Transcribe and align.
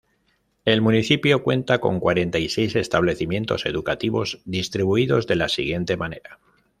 El 0.65 0.81
Municipio 0.81 1.43
cuenta 1.43 1.77
con 1.79 1.99
cuarenta 1.99 2.39
y 2.39 2.49
seis 2.49 2.75
establecimientos 2.75 3.67
educativos 3.67 4.41
distribuidos 4.45 5.27
de 5.27 5.35
la 5.35 5.47
siguiente 5.47 5.95
manera. 5.95 6.39